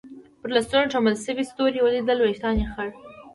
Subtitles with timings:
[0.39, 2.87] پر لستوڼو ټومبل شوي ستوري ولیدل، وېښتان یې خړ.